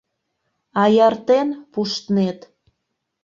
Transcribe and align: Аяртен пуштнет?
Аяртен 0.81 1.47
пуштнет? 1.71 2.39